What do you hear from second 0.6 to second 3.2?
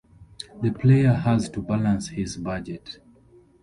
The player has to balance his budget.